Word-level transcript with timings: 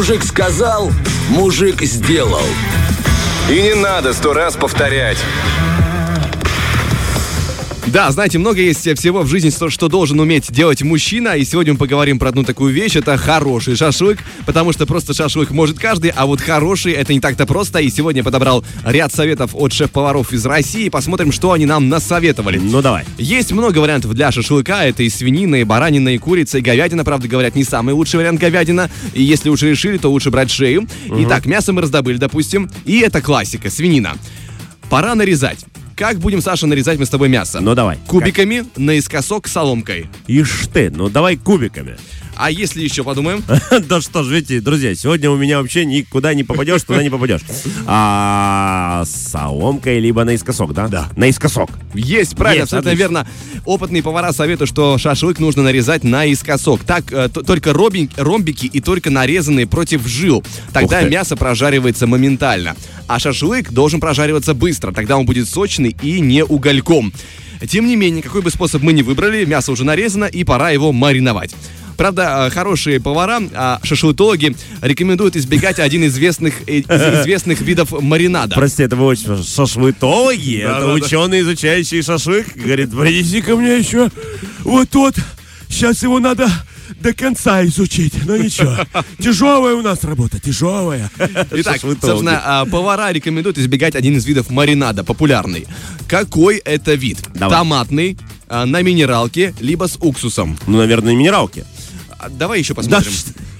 Мужик 0.00 0.24
сказал, 0.24 0.90
мужик 1.28 1.82
сделал. 1.82 2.40
И 3.50 3.60
не 3.60 3.74
надо 3.74 4.14
сто 4.14 4.32
раз 4.32 4.56
повторять. 4.56 5.18
Да, 7.86 8.10
знаете, 8.10 8.38
много 8.38 8.60
есть 8.60 8.88
всего 8.98 9.22
в 9.22 9.26
жизни, 9.26 9.50
что, 9.50 9.88
должен 9.88 10.20
уметь 10.20 10.52
делать 10.52 10.82
мужчина. 10.82 11.36
И 11.36 11.44
сегодня 11.44 11.72
мы 11.72 11.78
поговорим 11.78 12.18
про 12.18 12.28
одну 12.28 12.44
такую 12.44 12.72
вещь. 12.72 12.96
Это 12.96 13.16
хороший 13.16 13.74
шашлык. 13.74 14.18
Потому 14.46 14.72
что 14.72 14.86
просто 14.86 15.14
шашлык 15.14 15.50
может 15.50 15.78
каждый, 15.78 16.10
а 16.10 16.26
вот 16.26 16.40
хороший 16.40 16.92
это 16.92 17.12
не 17.12 17.20
так-то 17.20 17.46
просто. 17.46 17.80
И 17.80 17.90
сегодня 17.90 18.20
я 18.20 18.24
подобрал 18.24 18.64
ряд 18.84 19.12
советов 19.12 19.50
от 19.54 19.72
шеф-поваров 19.72 20.32
из 20.32 20.44
России. 20.46 20.88
Посмотрим, 20.88 21.32
что 21.32 21.52
они 21.52 21.66
нам 21.66 21.88
насоветовали. 21.88 22.58
Ну 22.58 22.82
давай. 22.82 23.04
Есть 23.18 23.52
много 23.52 23.78
вариантов 23.78 24.14
для 24.14 24.30
шашлыка. 24.30 24.84
Это 24.84 25.02
и 25.02 25.08
свинина, 25.08 25.56
и 25.56 25.64
баранина, 25.64 26.10
и 26.10 26.18
курица, 26.18 26.58
и 26.58 26.60
говядина. 26.60 27.04
Правда, 27.04 27.28
говорят, 27.28 27.56
не 27.56 27.64
самый 27.64 27.94
лучший 27.94 28.16
вариант 28.18 28.40
говядина. 28.40 28.90
И 29.14 29.22
если 29.22 29.48
уж 29.48 29.62
решили, 29.62 29.96
то 29.96 30.10
лучше 30.10 30.30
брать 30.30 30.50
шею. 30.50 30.86
Итак, 31.08 31.46
мясо 31.46 31.72
мы 31.72 31.82
раздобыли, 31.82 32.18
допустим. 32.18 32.70
И 32.84 33.00
это 33.00 33.20
классика, 33.20 33.70
свинина. 33.70 34.16
Пора 34.88 35.14
нарезать. 35.14 35.64
Как 36.00 36.16
будем, 36.16 36.40
Саша, 36.40 36.66
нарезать 36.66 36.98
мы 36.98 37.04
с 37.04 37.10
тобой 37.10 37.28
мясо? 37.28 37.60
Ну 37.60 37.74
давай. 37.74 37.98
Кубиками 38.06 38.64
наискосок 38.74 39.46
соломкой. 39.46 40.08
Ишь 40.26 40.66
ты, 40.72 40.88
ну 40.90 41.10
давай 41.10 41.36
кубиками. 41.36 41.98
А 42.42 42.50
если 42.50 42.82
еще 42.82 43.04
подумаем? 43.04 43.44
Да 43.88 44.00
что 44.00 44.22
ж, 44.22 44.28
видите, 44.32 44.60
друзья, 44.60 44.94
сегодня 44.94 45.30
у 45.30 45.36
меня 45.36 45.60
вообще 45.60 45.84
никуда 45.84 46.32
не 46.32 46.42
попадешь, 46.42 46.82
туда 46.82 47.02
не 47.02 47.10
попадешь. 47.10 47.42
А 47.86 49.04
соломкой 49.04 50.00
либо 50.00 50.24
наискосок, 50.24 50.72
да? 50.72 50.88
Да. 50.88 51.08
Наискосок. 51.16 51.70
Есть, 51.92 52.36
правильно, 52.36 52.64
абсолютно 52.64 52.94
верно. 52.94 53.26
Опытные 53.66 54.02
повара 54.02 54.32
советуют, 54.32 54.70
что 54.70 54.96
шашлык 54.96 55.38
нужно 55.38 55.64
нарезать 55.64 56.02
наискосок. 56.02 56.82
Так, 56.84 57.12
э, 57.12 57.28
только 57.28 57.74
ромбики 57.74 58.66
и 58.66 58.80
только 58.80 59.10
нарезанные 59.10 59.66
против 59.66 60.06
жил. 60.06 60.42
Тогда 60.72 61.02
мясо 61.02 61.36
прожаривается 61.36 62.06
моментально. 62.06 62.74
А 63.06 63.18
шашлык 63.18 63.70
должен 63.70 64.00
прожариваться 64.00 64.54
быстро. 64.54 64.92
Тогда 64.92 65.18
он 65.18 65.26
будет 65.26 65.46
сочный 65.46 65.94
и 66.02 66.20
не 66.20 66.42
угольком. 66.42 67.12
Тем 67.68 67.86
не 67.86 67.96
менее, 67.96 68.22
какой 68.22 68.40
бы 68.40 68.50
способ 68.50 68.82
мы 68.82 68.94
ни 68.94 69.02
выбрали, 69.02 69.44
мясо 69.44 69.72
уже 69.72 69.84
нарезано 69.84 70.24
и 70.24 70.44
пора 70.44 70.70
его 70.70 70.92
мариновать. 70.92 71.54
Правда, 72.00 72.46
э, 72.46 72.50
хорошие 72.50 72.98
повара, 72.98 73.42
а, 73.52 73.78
шашлытологи 73.82 74.56
рекомендуют 74.80 75.36
избегать 75.36 75.78
один 75.78 76.02
из 76.04 76.14
известных, 76.14 76.54
э, 76.66 76.78
из 76.78 77.20
известных 77.20 77.60
видов 77.60 77.92
маринада. 77.92 78.54
Прости, 78.54 78.84
это 78.84 78.96
вы 78.96 79.04
очень 79.04 79.44
шашлытологи, 79.44 80.62
Да, 80.64 80.78
это 80.78 80.80
да, 80.80 80.86
да. 80.86 80.92
ученые, 80.94 81.42
изучающие 81.42 82.00
шашлык. 82.00 82.56
Говорит, 82.56 82.98
принеси 82.98 83.42
ко 83.42 83.54
мне 83.54 83.76
еще 83.76 84.08
вот 84.60 84.88
тот. 84.88 85.14
Сейчас 85.68 86.02
его 86.02 86.20
надо 86.20 86.48
до 87.00 87.12
конца 87.12 87.62
изучить. 87.66 88.14
Но 88.24 88.34
ничего. 88.38 88.78
Тяжелая 89.18 89.74
у 89.74 89.82
нас 89.82 90.02
работа, 90.02 90.40
тяжелая. 90.40 91.10
Итак, 91.50 91.82
собственно, 91.82 92.40
а, 92.42 92.64
повара 92.64 93.12
рекомендуют 93.12 93.58
избегать 93.58 93.94
один 93.94 94.16
из 94.16 94.24
видов 94.24 94.48
маринада, 94.48 95.04
популярный. 95.04 95.66
Какой 96.08 96.56
это 96.56 96.94
вид? 96.94 97.18
Давай. 97.34 97.58
Томатный, 97.58 98.16
а, 98.48 98.64
на 98.64 98.80
минералке, 98.80 99.54
либо 99.60 99.86
с 99.86 99.98
уксусом. 100.00 100.58
Ну, 100.66 100.78
наверное, 100.78 101.14
минералки. 101.14 101.66
А, 102.20 102.28
Давай 102.28 102.58
еще 102.58 102.74
Да, 102.74 102.82
посмотрим. 102.82 103.12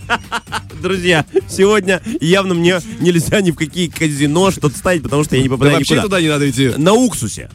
Друзья, 0.82 1.24
сегодня 1.48 2.02
явно 2.20 2.54
мне 2.54 2.80
нельзя 3.00 3.40
ни 3.40 3.50
в 3.52 3.56
какие 3.56 3.88
казино 3.88 4.50
что-то 4.50 4.76
ставить, 4.76 5.02
потому 5.02 5.24
что 5.24 5.36
я 5.36 5.42
не 5.42 5.48
Да 5.48 5.54
попадаю 5.54 5.78
вообще 5.78 5.94
никуда. 5.94 6.02
туда 6.08 6.20
не 6.20 6.28
надо 6.28 6.50
идти. 6.50 6.68
На 6.76 6.92
уксусе. 6.92 7.50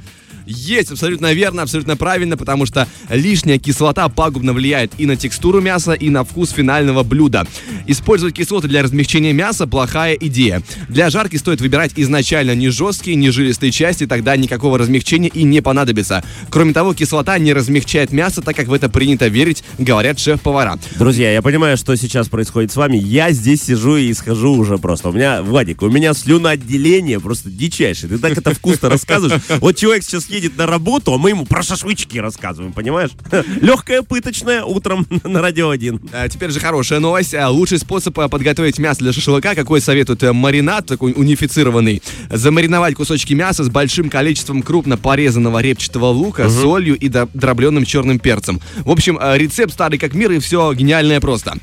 Есть, 0.45 0.91
абсолютно 0.91 1.33
верно, 1.33 1.63
абсолютно 1.63 1.97
правильно, 1.97 2.37
потому 2.37 2.65
что 2.65 2.87
лишняя 3.09 3.57
кислота 3.57 4.07
пагубно 4.09 4.53
влияет 4.53 4.93
и 4.97 5.05
на 5.05 5.15
текстуру 5.15 5.61
мяса, 5.61 5.93
и 5.93 6.09
на 6.09 6.23
вкус 6.23 6.51
финального 6.51 7.03
блюда. 7.03 7.47
Использовать 7.87 8.35
кислоты 8.35 8.67
для 8.67 8.83
размягчения 8.83 9.33
мяса– 9.33 9.67
плохая 9.75 10.13
идея. 10.13 10.61
Для 10.89 11.09
жарки 11.09 11.37
стоит 11.37 11.61
выбирать 11.61 11.93
изначально 11.95 12.55
не 12.55 12.69
жесткие, 12.69 13.15
не 13.15 13.31
жилистые 13.31 13.71
части, 13.71 14.05
тогда 14.05 14.35
никакого 14.37 14.77
размягчения 14.77 15.29
и 15.29 15.43
не 15.43 15.61
понадобится. 15.61 16.23
Кроме 16.49 16.73
того, 16.73 16.93
кислота 16.93 17.37
не 17.37 17.53
размягчает 17.53 18.11
мясо, 18.11 18.41
так 18.41 18.55
как 18.55 18.67
в 18.67 18.73
это 18.73 18.89
принято 18.89 19.27
верить, 19.27 19.63
говорят 19.77 20.19
шеф-повара. 20.19 20.79
Друзья, 20.97 21.31
я 21.31 21.41
понимаю, 21.41 21.77
что 21.77 21.95
сейчас 21.95 22.27
происходит 22.27 22.71
с 22.71 22.75
вами. 22.75 22.97
Я 22.97 23.31
здесь 23.31 23.63
сижу 23.63 23.97
и 23.97 24.13
схожу 24.13 24.53
уже 24.53 24.77
просто. 24.77 25.09
У 25.09 25.13
меня, 25.13 25.41
Вадик, 25.41 25.81
у 25.81 25.89
меня 25.89 26.13
слюноотделение 26.13 27.19
просто 27.19 27.49
дичайшее. 27.49 28.09
Ты 28.09 28.17
так 28.19 28.37
это 28.37 28.53
вкусно 28.53 28.89
рассказываешь. 28.89 29.41
Вот 29.59 29.75
человек 29.75 30.03
сейчас 30.03 30.29
едет 30.35 30.57
на 30.57 30.65
работу, 30.67 31.13
а 31.13 31.17
мы 31.17 31.29
ему 31.29 31.45
про 31.45 31.63
шашлычки 31.63 32.17
рассказываем, 32.17 32.73
понимаешь? 32.73 33.11
Легкая 33.61 34.01
пыточная 34.01 34.63
утром 34.63 35.07
на 35.23 35.41
радио 35.41 35.69
1. 35.69 36.01
А, 36.13 36.29
Теперь 36.29 36.51
же 36.51 36.59
хорошая 36.59 36.99
новость. 36.99 37.33
А, 37.33 37.49
Лучший 37.49 37.79
способ 37.79 38.17
а, 38.19 38.27
подготовить 38.27 38.77
мясо 38.79 38.99
для 38.99 39.13
шашлыка, 39.13 39.55
какой 39.55 39.81
советует 39.81 40.21
э, 40.23 40.33
маринад, 40.33 40.85
такой 40.85 41.13
унифицированный. 41.15 42.01
Замариновать 42.29 42.95
кусочки 42.95 43.33
мяса 43.33 43.63
с 43.63 43.69
большим 43.69 44.09
количеством 44.09 44.61
крупно 44.61 44.97
порезанного 44.97 45.59
репчатого 45.61 46.07
лука, 46.07 46.49
солью 46.49 46.95
и 46.97 47.07
дро- 47.07 47.29
дробленым 47.33 47.85
черным 47.85 48.19
перцем. 48.19 48.59
В 48.79 48.91
общем, 48.91 49.17
э, 49.21 49.37
рецепт 49.37 49.73
старый 49.73 49.97
как 49.99 50.13
мир 50.13 50.31
и 50.31 50.39
все 50.39 50.73
гениальное 50.73 51.19
просто. 51.21 51.55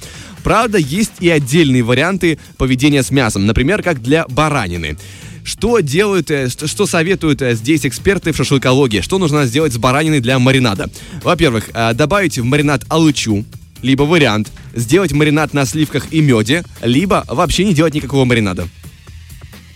Правда, 0.43 0.79
есть 0.79 1.13
и 1.21 1.29
отдельные 1.29 1.83
варианты 1.85 2.39
поведения 2.57 3.03
с 3.03 3.11
мясом, 3.11 3.47
например, 3.47 3.83
как 3.83 4.03
для 4.03 4.27
баранины. 4.27 4.97
Что 5.45 5.81
делают, 5.81 6.31
э, 6.31 6.49
что, 6.49 6.87
советуют 6.87 7.43
э, 7.43 7.55
здесь 7.55 7.85
эксперты 7.85 8.33
в 8.33 8.37
шашлыкологии? 8.37 9.01
Что 9.01 9.19
нужно 9.19 9.47
сделать 9.47 9.73
с 9.73 9.79
бараниной 9.79 10.21
для 10.21 10.39
маринада? 10.39 10.89
Во-первых, 11.23 11.71
э, 11.75 11.95
добавить 11.95 12.39
в 12.39 12.45
маринад 12.45 12.85
алычу, 12.89 13.45
либо 13.83 14.05
вариант 14.05 14.53
сделать 14.75 15.13
маринад 15.13 15.53
на 15.53 15.67
сливках 15.67 16.13
и 16.13 16.21
меде, 16.21 16.65
либо 16.83 17.25
вообще 17.27 17.65
не 17.65 17.75
делать 17.75 17.95
никакого 17.95 18.25
маринада. 18.25 18.69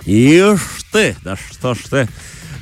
Ишь 0.04 0.84
ты, 0.92 1.16
да 1.24 1.36
что 1.36 1.74
ж 1.74 1.78
ты. 1.90 2.08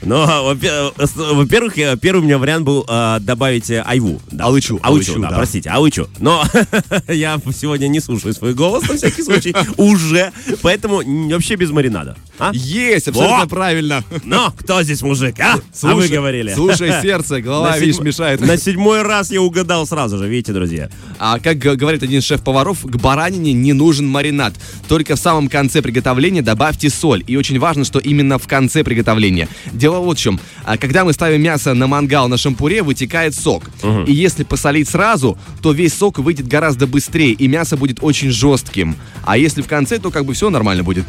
Ну, 0.04 0.26
во-пе- 0.26 0.92
с- 0.98 1.16
во-первых, 1.16 1.74
первый 2.00 2.20
у 2.20 2.24
меня 2.24 2.38
вариант 2.38 2.64
был 2.64 2.84
а, 2.88 3.18
добавить 3.20 3.70
э, 3.70 3.82
айву. 3.86 4.20
Да. 4.30 4.44
Алычу, 4.44 4.78
Алычу, 4.82 5.12
алычу, 5.12 5.20
да, 5.22 5.30
да. 5.30 5.36
простите, 5.36 5.70
алычу. 5.70 6.08
Но 6.18 6.44
я 7.08 7.40
сегодня 7.58 7.88
не 7.88 8.00
слушаю 8.00 8.34
свой 8.34 8.54
голос, 8.54 8.86
на 8.88 8.96
всякий 8.96 9.22
случай, 9.22 9.54
уже. 9.76 10.32
Поэтому 10.62 11.02
вообще 11.30 11.54
без 11.56 11.70
маринада. 11.70 12.16
А? 12.38 12.50
Есть, 12.52 13.08
абсолютно 13.08 13.46
правильно. 13.46 14.04
Но 14.24 14.52
кто 14.58 14.82
здесь 14.82 15.02
мужик, 15.02 15.38
а? 15.40 15.56
а 15.82 15.94
вы 15.94 16.08
говорили. 16.08 16.52
Слушай 16.54 16.92
сердце, 17.02 17.40
голова, 17.40 17.70
На 17.70 17.78
видишь, 17.78 17.96
седьм- 17.96 18.04
мешает. 18.04 18.40
На 18.40 18.56
седьмой 18.56 19.02
раз 19.02 19.30
я 19.30 19.40
угадал 19.40 19.86
сразу 19.86 20.18
же, 20.18 20.28
видите, 20.28 20.52
друзья. 20.52 20.90
А 21.18 21.38
как 21.38 21.58
говорит 21.58 22.02
один 22.02 22.18
из 22.18 22.24
шеф-поваров, 22.24 22.82
к 22.82 22.96
баранине 22.96 23.52
не 23.52 23.72
нужен 23.72 24.06
маринад. 24.06 24.54
Только 24.88 25.16
в 25.16 25.18
самом 25.20 25.48
конце 25.48 25.80
приготовления 25.80 26.42
добавьте 26.42 26.90
соль. 26.90 27.22
И 27.26 27.36
очень 27.36 27.58
важно, 27.58 27.84
что 27.84 27.98
именно 28.00 28.38
в 28.38 28.46
конце 28.48 28.82
приготовления. 28.84 29.48
Дело 29.72 29.93
вот 30.00 30.18
в 30.18 30.20
чем. 30.20 30.40
А 30.64 30.76
Когда 30.76 31.04
мы 31.04 31.12
ставим 31.12 31.42
мясо 31.42 31.74
на 31.74 31.86
мангал 31.86 32.28
на 32.28 32.36
шампуре, 32.36 32.82
вытекает 32.82 33.34
сок. 33.34 33.64
И 34.06 34.12
если 34.12 34.44
посолить 34.44 34.88
сразу, 34.88 35.38
то 35.62 35.72
весь 35.72 35.94
сок 35.94 36.18
выйдет 36.18 36.46
гораздо 36.48 36.86
быстрее, 36.86 37.32
и 37.32 37.48
мясо 37.48 37.76
будет 37.76 37.98
очень 38.02 38.30
жестким. 38.30 38.96
А 39.24 39.36
если 39.38 39.62
в 39.62 39.66
конце, 39.66 39.98
то 39.98 40.10
как 40.10 40.24
бы 40.24 40.34
все 40.34 40.50
нормально 40.50 40.82
будет. 40.84 41.04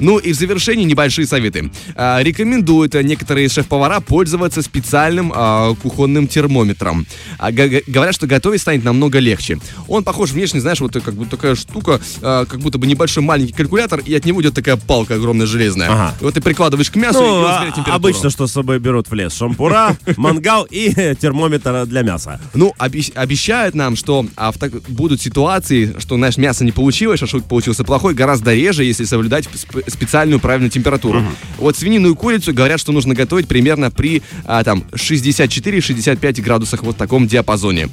Ну 0.00 0.18
и 0.18 0.32
в 0.32 0.36
завершении 0.36 0.84
небольшие 0.84 1.26
советы. 1.26 1.70
А, 1.94 2.20
Рекомендуют 2.22 2.94
некоторые 2.94 3.48
шеф-повара 3.48 4.00
пользоваться 4.00 4.62
специальным 4.62 5.32
а, 5.34 5.74
кухонным 5.74 6.26
термометром. 6.26 7.06
Говорят, 7.38 8.14
что 8.14 8.26
готовить 8.26 8.60
станет 8.60 8.84
намного 8.84 9.18
легче. 9.18 9.58
Он 9.88 10.04
похож 10.04 10.30
внешне, 10.30 10.60
знаешь, 10.60 10.80
вот 10.80 10.92
как 10.92 11.14
будто 11.14 11.36
такая 11.36 11.54
штука, 11.54 12.00
как 12.20 12.58
будто 12.60 12.78
бы 12.78 12.86
небольшой 12.86 13.22
маленький 13.22 13.52
калькулятор, 13.52 14.00
и 14.00 14.14
от 14.14 14.24
него 14.24 14.40
идет 14.42 14.54
такая 14.54 14.76
палка 14.76 15.14
огромная 15.14 15.46
железная. 15.46 15.88
Ага. 15.90 16.14
И 16.20 16.24
вот 16.24 16.34
ты 16.34 16.40
прикладываешь 16.40 16.90
к 16.90 16.96
мясу 16.96 17.18
и 17.20 17.22
Ну, 17.22 17.34
он 17.34 17.44
а- 17.46 17.94
что 18.30 18.46
с 18.46 18.52
собой 18.52 18.78
берут 18.78 19.10
в 19.10 19.14
лес? 19.14 19.34
Шампура, 19.34 19.96
мангал 20.16 20.66
и 20.70 20.90
термометр 21.20 21.86
для 21.86 22.02
мяса. 22.02 22.40
Ну, 22.54 22.72
обещ- 22.78 23.12
обещают 23.14 23.74
нам, 23.74 23.96
что 23.96 24.26
а, 24.36 24.52
в 24.52 24.58
так- 24.58 24.82
будут 24.88 25.20
ситуации, 25.20 25.94
что, 25.98 26.16
знаешь, 26.16 26.36
мясо 26.36 26.64
не 26.64 26.72
получилось, 26.72 27.20
шашлык 27.20 27.44
получился 27.44 27.84
плохой, 27.84 28.14
гораздо 28.14 28.54
реже, 28.54 28.84
если 28.84 29.04
соблюдать 29.04 29.46
сп- 29.52 29.88
специальную 29.90 30.40
правильную 30.40 30.70
температуру. 30.70 31.22
Вот 31.58 31.76
свинину 31.76 32.10
и 32.12 32.14
курицу 32.14 32.52
говорят, 32.54 32.80
что 32.80 32.92
нужно 32.92 33.14
готовить 33.14 33.48
примерно 33.48 33.90
при 33.90 34.22
а, 34.44 34.62
там 34.64 34.84
64-65 34.92 36.40
градусах 36.42 36.82
вот 36.82 36.94
в 36.94 36.98
таком 36.98 37.26
диапазоне. 37.26 37.88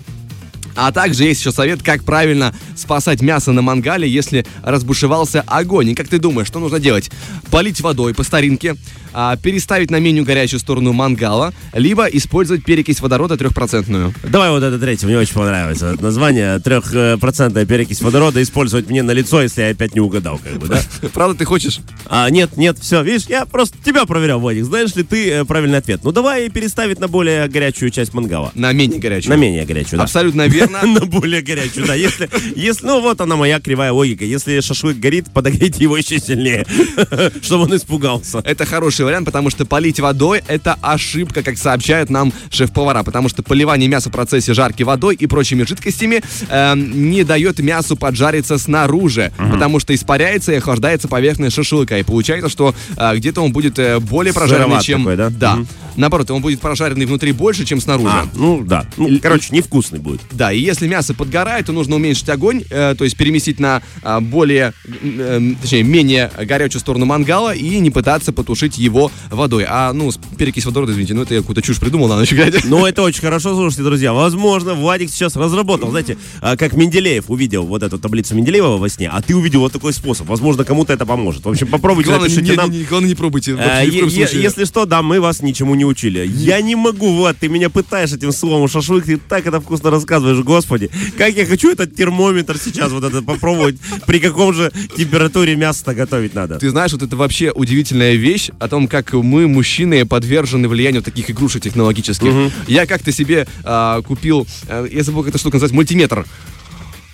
А 0.78 0.92
также 0.92 1.24
есть 1.24 1.40
еще 1.40 1.52
совет, 1.52 1.82
как 1.82 2.04
правильно 2.04 2.54
спасать 2.76 3.22
мясо 3.22 3.52
на 3.52 3.64
мангале, 3.64 4.08
если 4.08 4.46
разбушевался 4.64 5.44
огонь. 5.48 5.90
И 5.90 5.96
как 5.96 6.08
ты 6.08 6.20
думаешь, 6.20 6.48
что 6.48 6.60
нужно 6.60 6.80
делать? 6.80 7.10
Полить 7.50 7.82
водой 7.82 8.14
по 8.14 8.24
старинке, 8.24 8.76
а, 9.12 9.36
переставить 9.38 9.90
на 9.90 10.00
меню 10.00 10.24
горячую 10.24 10.60
сторону 10.60 10.94
мангала, 10.94 11.52
либо 11.74 12.06
использовать 12.06 12.64
перекись 12.64 13.02
водорода 13.02 13.38
трехпроцентную. 13.38 14.14
Давай 14.24 14.52
вот 14.52 14.62
это 14.62 14.78
третье, 14.78 15.08
мне 15.08 15.18
очень 15.18 15.34
понравится 15.34 15.94
это 15.94 16.04
название. 16.04 16.60
Трехпроцентная 16.60 17.66
перекись 17.66 18.02
водорода 18.02 18.42
использовать 18.44 18.88
мне 18.88 19.02
на 19.02 19.12
лицо, 19.12 19.42
если 19.42 19.64
я 19.64 19.70
опять 19.70 19.96
не 19.96 20.00
угадал, 20.00 20.38
как 20.38 20.60
бы, 20.60 20.68
да? 20.68 20.80
Правда, 21.14 21.40
ты 21.40 21.46
хочешь? 21.46 21.80
А, 22.06 22.30
нет, 22.30 22.56
нет, 22.58 22.78
все, 22.80 23.02
видишь, 23.02 23.26
я 23.28 23.48
просто 23.48 23.78
тебя 23.84 24.06
проверял, 24.06 24.40
Вадик. 24.40 24.66
Знаешь 24.66 24.96
ли 24.96 25.02
ты 25.02 25.32
э, 25.32 25.46
правильный 25.46 25.80
ответ? 25.80 26.02
Ну 26.04 26.12
давай 26.12 26.50
переставить 26.50 27.00
на 27.00 27.08
более 27.08 27.48
горячую 27.48 27.90
часть 27.90 28.14
мангала. 28.14 28.52
На 28.54 28.72
менее 28.72 29.00
горячую. 29.00 29.36
На 29.36 29.40
менее 29.40 29.66
горячую, 29.66 29.98
да. 29.98 30.04
Абсолютно 30.04 30.48
верно. 30.48 30.67
На 30.70 31.06
более 31.06 31.42
горячую, 31.42 31.86
да. 31.88 31.96
Если, 31.96 32.30
если, 32.56 32.86
ну 32.86 33.02
вот 33.02 33.22
она 33.22 33.36
моя 33.36 33.60
кривая 33.60 33.92
логика. 33.92 34.26
Если 34.26 34.60
шашлык 34.60 34.98
горит, 34.98 35.26
подогрейте 35.34 35.84
его 35.84 35.98
еще 35.98 36.20
сильнее, 36.20 36.66
чтобы 37.42 37.64
он 37.64 37.76
испугался. 37.76 38.40
Это 38.40 38.66
хороший 38.66 39.06
вариант, 39.06 39.26
потому 39.26 39.50
что 39.50 39.66
полить 39.66 40.00
водой– 40.00 40.42
это 40.48 40.78
ошибка, 40.82 41.44
как 41.44 41.58
сообщают 41.58 42.10
нам 42.10 42.34
шеф-повара, 42.50 43.04
потому 43.04 43.30
что 43.30 43.44
поливание 43.44 43.88
мяса 43.88 44.10
в 44.10 44.12
процессе 44.12 44.54
жарки 44.54 44.84
водой 44.84 45.16
и 45.16 45.28
прочими 45.28 45.64
жидкостями 45.64 46.22
э, 46.50 46.76
не 46.76 47.24
дает 47.24 47.60
мясу 47.60 47.96
поджариться 47.96 48.58
снаружи, 48.58 49.32
потому 49.38 49.80
что 49.80 49.94
испаряется 49.94 50.52
и 50.52 50.56
охлаждается 50.56 51.08
поверхность 51.08 51.56
шашлыка, 51.56 51.98
и 51.98 52.04
получается, 52.04 52.50
что 52.50 52.74
э, 52.96 53.16
где-то 53.16 53.42
он 53.42 53.52
будет 53.52 53.80
э, 53.80 54.00
более 54.00 54.34
прожаренный, 54.34 54.66
Сыроват 54.66 54.84
чем... 54.84 55.00
такой, 55.02 55.18
да? 55.18 55.30
Да. 55.30 55.56
Мгм. 55.56 55.68
Наоборот, 55.98 56.30
он 56.30 56.42
будет 56.42 56.62
прожаренный 56.62 57.06
внутри 57.06 57.32
больше, 57.32 57.66
чем 57.66 57.82
снаружи. 57.82 58.12
А, 58.14 58.28
ну 58.36 58.64
да. 58.64 58.86
Ну, 58.98 59.20
короче, 59.20 59.48
невкусный 59.52 60.00
будет. 60.00 60.22
Да, 60.32 60.52
и 60.58 60.62
если 60.62 60.88
мясо 60.88 61.14
подгорает, 61.14 61.66
то 61.68 61.72
нужно 61.72 61.96
уменьшить 61.96 62.30
огонь, 62.30 62.64
э, 62.70 62.96
то 62.98 63.04
есть 63.04 63.16
переместить 63.18 63.60
на 63.60 63.82
а, 64.04 64.20
более, 64.22 64.74
э, 64.86 65.54
точнее, 65.62 65.84
менее 65.84 66.32
горячую 66.46 66.80
сторону 66.80 67.06
мангала 67.06 67.54
и 67.54 67.80
не 67.80 67.92
пытаться 67.92 68.34
потушить 68.34 68.78
его 68.78 69.12
водой. 69.30 69.66
А, 69.68 69.94
ну, 69.94 70.12
перекись 70.38 70.66
водорода, 70.66 70.92
извините, 70.92 71.14
ну 71.14 71.22
это 71.24 71.34
я 71.34 71.42
какую-то 71.42 71.62
чушь 71.62 71.80
придумал 71.80 72.08
на 72.08 72.18
ночь 72.18 72.32
глядя. 72.32 72.60
Ну, 72.66 72.86
это 72.86 73.02
очень 73.04 73.22
хорошо, 73.22 73.54
слушайте, 73.54 73.84
друзья. 73.84 74.14
Возможно, 74.14 74.74
Владик 74.74 75.10
сейчас 75.10 75.36
разработал, 75.36 75.90
знаете, 75.90 76.18
а, 76.42 76.58
как 76.58 76.74
Менделеев 76.74 77.30
увидел 77.30 77.64
вот 77.66 77.84
эту 77.84 77.98
таблицу 78.00 78.36
Менделеева 78.36 78.78
во 78.78 78.90
сне, 78.90 79.10
а 79.10 79.22
ты 79.22 79.36
увидел 79.36 79.62
вот 79.62 79.74
такой 79.74 79.94
способ. 79.94 80.28
Возможно, 80.28 80.64
кому-то 80.64 80.94
это 80.94 81.06
поможет. 81.06 81.46
В 81.46 81.50
общем, 81.50 81.68
попробуйте, 81.68 82.10
Главное, 82.10 82.30
не, 82.30 82.36
напишите 82.36 82.52
не- 82.52 82.58
нам. 82.58 82.72
не- 82.72 82.84
главное, 82.84 83.10
не 83.10 83.16
пробуйте. 83.16 83.52
Э, 83.52 83.86
в 83.86 83.88
е- 83.88 84.08
е-. 84.08 84.42
Если 84.42 84.66
что, 84.66 84.86
да, 84.86 85.02
мы 85.02 85.20
вас 85.20 85.42
ничему 85.42 85.76
не 85.76 85.86
учили. 85.86 86.28
Я 86.28 86.62
не 86.62 86.76
могу, 86.76 87.16
Влад, 87.16 87.38
ты 87.40 87.48
меня 87.50 87.70
пытаешь 87.70 88.12
этим 88.14 88.32
словом 88.32 88.68
шашлык, 88.68 89.06
ты 89.06 89.18
так 89.18 89.46
это 89.48 89.60
вкусно 89.62 89.90
рассказываешь, 89.90 90.44
господи. 90.48 90.90
Как 91.18 91.36
я 91.36 91.46
хочу 91.46 91.72
этот 91.72 91.94
термометр 91.96 92.58
сейчас 92.58 92.92
вот 92.92 93.04
это 93.04 93.22
попробовать, 93.22 93.76
при 94.08 94.20
каком 94.20 94.54
же 94.54 94.72
температуре 94.96 95.56
мясо 95.56 95.94
готовить 95.94 96.34
надо. 96.34 96.58
Ты 96.58 96.70
знаешь, 96.70 96.94
вот 96.94 97.04
это 97.04 97.16
вообще 97.16 97.52
удивительная 97.52 98.16
вещь 98.16 98.50
о 98.60 98.68
том, 98.68 98.88
как 98.88 99.14
мы, 99.14 99.48
мужчины, 99.48 100.06
подвержены 100.06 100.68
влиянию 100.68 101.04
таких 101.04 101.30
игрушек 101.30 101.64
технологических. 101.64 102.32
Я 102.68 102.86
как-то 102.86 103.12
себе 103.12 103.48
а, 103.64 104.02
купил, 104.02 104.48
а, 104.68 104.86
я 104.86 105.04
забыл, 105.04 105.24
как 105.24 105.30
эта 105.30 105.38
штука 105.38 105.56
называется, 105.56 105.76
мультиметр. 105.76 106.26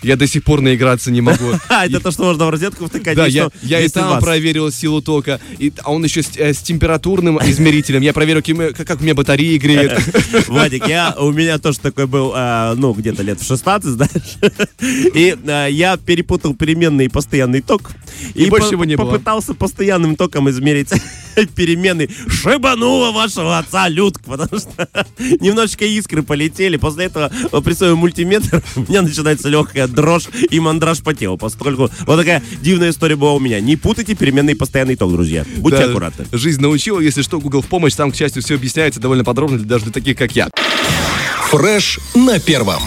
Я 0.03 0.15
до 0.15 0.27
сих 0.27 0.43
пор 0.43 0.61
наиграться 0.61 1.11
не 1.11 1.21
могу. 1.21 1.53
А, 1.69 1.85
это 1.87 1.99
то, 1.99 2.11
что 2.11 2.23
можно 2.25 2.45
в 2.45 2.49
розетку 2.49 2.87
втыкать? 2.87 3.15
Да, 3.15 3.25
я, 3.25 3.49
и 3.81 3.87
там 3.89 4.19
проверил 4.19 4.71
силу 4.71 5.01
тока, 5.01 5.39
а 5.83 5.91
он 5.91 6.03
еще 6.03 6.21
с, 6.21 6.31
э, 6.35 6.53
температурным 6.53 7.39
измерителем. 7.39 8.01
Я 8.01 8.13
проверил, 8.13 8.41
каким- 8.41 8.73
как, 8.73 8.99
у 8.99 9.03
меня 9.03 9.15
батареи 9.15 9.57
греет. 9.57 9.99
Вадик, 10.47 10.87
я, 10.87 11.15
у 11.17 11.31
меня 11.31 11.57
тоже 11.57 11.79
такой 11.79 12.05
был, 12.05 12.31
а, 12.35 12.75
ну, 12.75 12.93
где-то 12.93 13.23
лет 13.23 13.41
в 13.41 13.47
16, 13.47 13.89
знаешь. 13.91 14.37
И 15.15 15.35
я 15.73 15.97
перепутал 15.97 16.53
переменный 16.53 17.05
и 17.05 17.09
постоянный 17.09 17.61
ток. 17.61 17.91
И 18.33 18.45
больше 18.47 18.73
его 18.73 18.85
не 18.85 18.95
было. 18.95 19.11
попытался 19.11 19.53
постоянным 19.53 20.15
током 20.15 20.49
измерить 20.49 20.89
переменный. 21.55 22.09
Шибануло 22.27 23.11
вашего 23.11 23.57
отца 23.57 23.87
Людк, 23.87 24.21
потому 24.25 24.59
что 24.59 24.87
немножечко 25.39 25.85
искры 25.85 26.23
полетели. 26.23 26.77
После 26.77 27.05
этого 27.05 27.31
э, 27.51 27.61
при 27.61 27.73
своем 27.73 27.97
мультиметр 27.97 28.63
у 28.75 28.81
меня 28.81 29.01
начинается 29.01 29.49
легкая 29.49 29.85
дрожь 29.93 30.27
и 30.49 30.59
мандраж 30.59 31.01
по 31.01 31.13
телу. 31.13 31.37
Поскольку 31.37 31.89
вот 32.05 32.17
такая 32.17 32.43
дивная 32.61 32.89
история 32.89 33.15
была 33.15 33.33
у 33.33 33.39
меня. 33.39 33.59
Не 33.59 33.75
путайте 33.75 34.15
переменный 34.15 34.53
и 34.53 34.55
постоянный 34.55 34.95
ток, 34.95 35.11
друзья. 35.11 35.45
Будьте 35.57 35.79
Да, 35.79 35.85
аккуратны. 35.85 36.25
Жизнь 36.31 36.61
научила, 36.61 36.99
если 36.99 37.21
что, 37.21 37.39
Google 37.39 37.61
в 37.61 37.67
помощь. 37.67 37.93
Там, 37.93 38.11
к 38.11 38.15
счастью, 38.15 38.41
все 38.41 38.55
объясняется 38.55 38.99
довольно 38.99 39.23
подробно, 39.23 39.59
даже 39.59 39.85
для 39.85 39.93
таких, 39.93 40.17
как 40.17 40.35
я. 40.35 40.49
Фреш 41.49 41.99
на 42.15 42.39
первом. 42.39 42.81